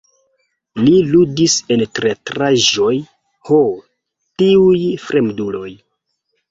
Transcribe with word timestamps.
Li 0.85 0.93
ludis 1.09 1.57
en 1.75 1.83
teatraĵoj 1.99 2.91
"Ho, 3.51 3.61
tiuj 4.43 4.85
fremduloj! 5.07 5.71